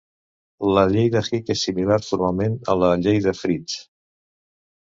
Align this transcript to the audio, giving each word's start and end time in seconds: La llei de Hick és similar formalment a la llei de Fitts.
La 0.77 0.85
llei 0.93 1.11
de 1.15 1.21
Hick 1.27 1.51
és 1.55 1.65
similar 1.67 1.99
formalment 2.07 2.57
a 2.75 2.79
la 2.85 2.91
llei 3.05 3.23
de 3.27 3.35
Fitts. 3.43 3.77